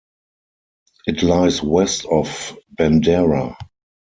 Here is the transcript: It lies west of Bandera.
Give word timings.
It 1.05 1.21
lies 1.21 1.61
west 1.61 2.05
of 2.09 2.57
Bandera. 2.75 3.55